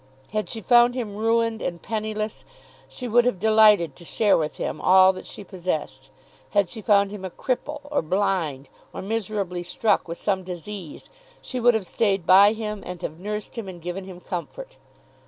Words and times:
Had 0.31 0.49
she 0.49 0.61
found 0.61 0.95
him 0.95 1.15
ruined 1.15 1.61
and 1.61 1.79
penniless 1.79 2.43
she 2.89 3.07
would 3.07 3.23
have 3.23 3.37
delighted 3.39 3.95
to 3.95 4.03
share 4.03 4.35
with 4.35 4.57
him 4.57 4.81
all 4.81 5.13
that 5.13 5.27
she 5.27 5.43
possessed. 5.43 6.09
Had 6.49 6.69
she 6.69 6.81
found 6.81 7.11
him 7.11 7.23
a 7.23 7.29
cripple, 7.29 7.81
or 7.83 8.01
blind, 8.01 8.67
or 8.93 9.03
miserably 9.03 9.61
struck 9.61 10.07
with 10.07 10.17
some 10.17 10.41
disease, 10.43 11.11
she 11.39 11.59
would 11.59 11.75
have 11.75 11.85
stayed 11.85 12.25
by 12.25 12.53
him 12.53 12.81
and 12.83 13.03
have 13.03 13.19
nursed 13.19 13.59
him 13.59 13.67
and 13.67 13.79
given 13.79 14.05
him 14.05 14.19
comfort. 14.19 14.75